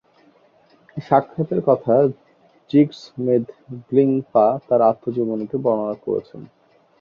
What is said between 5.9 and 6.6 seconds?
করেছেন।